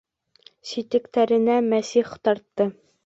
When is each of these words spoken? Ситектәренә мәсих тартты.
Ситектәренә 0.69 1.59
мәсих 1.67 2.11
тартты. 2.29 2.69